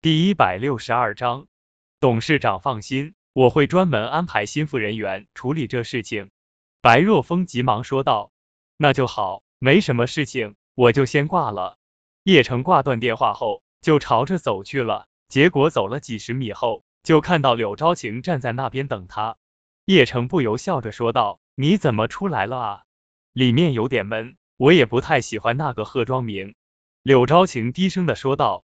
[0.00, 1.48] 第一百六十二章，
[1.98, 6.30] 董事长放心，我会专门安排心腹人员处理这事情。
[6.80, 8.30] 白若风急忙说道
[8.78, 11.78] ：“那就好，没什么事情，我就先挂了。”
[12.22, 15.08] 叶城挂断电话后，就朝着走去了。
[15.28, 19.36] 结果走了几十米后，就看到柳昭晴站在那边等他。
[19.84, 22.82] 叶城不由笑着说道：“你怎么出来了啊？
[23.32, 26.54] 里面有点闷，我也不太喜欢那个贺庄明。”
[27.02, 28.62] 柳昭晴低声的说道：“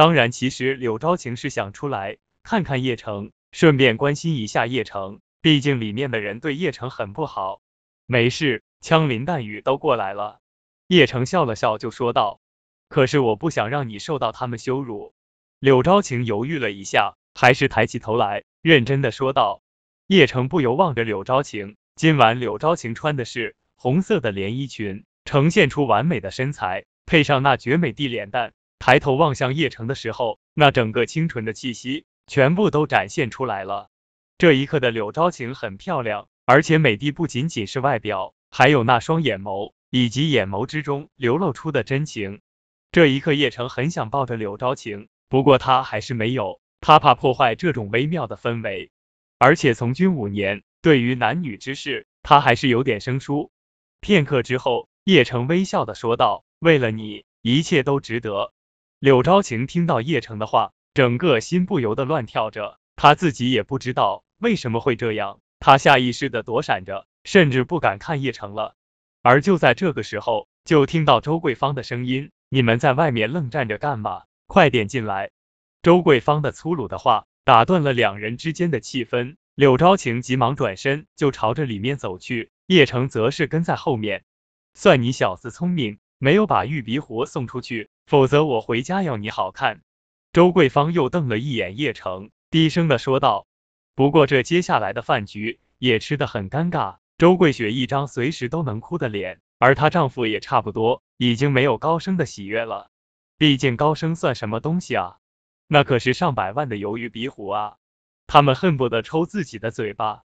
[0.00, 7.60] 当然，其实柳昭晴是想出来看看叶城，顺便关心一下叶城，毕竟里面的人对叶城很不好。”
[8.08, 10.38] 没事，枪林弹雨都过来了。
[10.86, 12.40] 叶城笑了笑就说道
[12.88, 15.12] ：“可是我不想让你受到他们羞辱。”
[15.60, 19.60] 柳昭晴犹豫了一下，还是抬起头来，认真的说道。
[20.06, 33.90] 叶城不由望着柳昭晴，今晚柳昭晴穿的是红色的连衣裙，呈现出完美的身材，配上那绝美的脸蛋，抬头望向叶城的时候，那整个清纯的气息全部都展现出来了。
[34.38, 42.40] 这一刻的柳昭晴很漂亮，而且美的不仅仅是外表，还有那双眼眸，以及眼眸之中流露出的真情。
[42.90, 45.08] 这一刻，叶城很想抱着柳昭晴。
[45.28, 48.90] 不过他还是没有，他怕破坏这种微妙的氛围，
[49.38, 53.52] 而且从军五年，对于男女之事，他还是有点生疏。
[54.00, 58.54] 片刻之后，叶城微笑的说道：“为了你，一切都值得。”
[59.00, 68.74] 柳昭晴听到叶城的话，整个心不由得乱跳着，他自己也不知道为什么会这样，他下意识的躲闪着，甚至不敢看叶城了。
[69.22, 75.30] 而就在这个时候，就听到周桂芳的声音：“你们在外面愣站着干嘛？”快点进来！
[75.80, 79.36] 周桂芳的粗鲁的话打断了两人之间的气氛。
[79.54, 84.24] 柳昭晴急忙转身就朝着里面走去，叶城则是跟在后面。
[84.74, 89.80] 算你小子聪明，没有把玉鼻壶送出去，否则我回家要你好看。
[90.34, 93.46] 周桂芳又瞪了一眼叶城，低声的说道。
[93.94, 96.98] 不过这接下来的饭局也吃得很尴尬。
[97.16, 102.90] 周桂雪一张随时都能哭的脸，而她丈夫也差不多已经没有高升的喜悦了。
[103.38, 105.16] 毕竟高升算什么东西啊？
[105.68, 107.78] 那可是上百万的鱿鱼鼻壶啊！
[108.26, 110.24] 他们恨不得抽自己的嘴巴，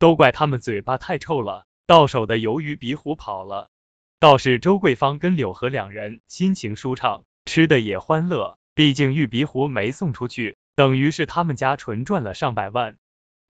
[0.00, 3.70] 都怪他们嘴巴太臭了，到手的鱿鱼鼻壶跑了。
[4.18, 8.56] 倒是周桂芳跟柳河两人心情舒畅，吃的也欢乐。
[8.74, 12.96] 毕竟玉鼻壶没送出去，等于是他们家纯赚了上百万。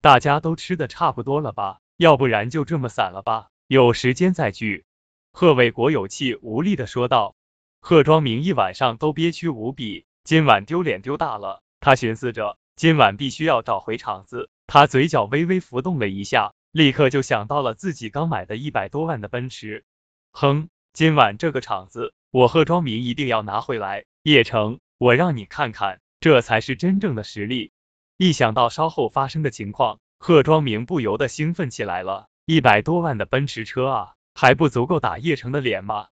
[0.01, 1.79] 大家都吃的差不多了吧？
[1.95, 4.83] 要不然就这么散了吧，有时间再聚。
[5.31, 7.35] 贺伟国有气无力的说道。
[7.79, 11.61] 贺庄明一晚上都憋屈无比，今晚丢脸丢大了。
[11.79, 14.49] 他寻思着，今晚必须要找回场子。
[14.65, 19.85] 他嘴角微微浮动了一下，立刻就想到了自己刚买的一百多万的奔驰。
[20.39, 24.05] 哼，今晚这个场子，我贺庄明一定要拿回来。
[24.21, 27.71] 叶城，我让你看看，这才是真正的实力。
[28.17, 32.27] 一想到稍后发生的情况，贺庄明不由得兴奋起来了。
[32.45, 36.09] 一百多万的奔驰车啊，还不足够打叶城的脸吗？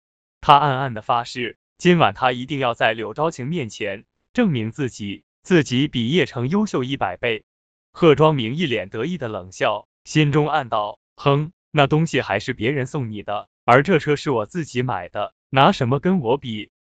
[0.40, 7.44] 他暗暗的发誓，今晚他一定要在柳昭晴面前证明自己，自己比叶城优秀一百倍。
[7.92, 16.70] 贺庄明一脸得意的冷笑，心中暗道：哼，那东西还是别人送你的，而这车是我自己买的，拿什么跟我比？